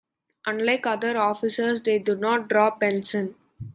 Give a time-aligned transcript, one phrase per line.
[0.47, 3.35] Unlike other officers, they do not draw a pension.